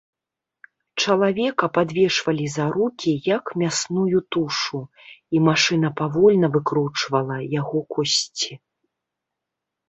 [1.01, 4.79] Чалавека падвешвалі за рукі, як мясную тушу,
[5.37, 8.53] і машына павольна выкручвала яго косці.